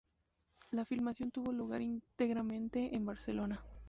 [0.71, 3.63] La filmación tuvo lugar íntegramente en Barcelona.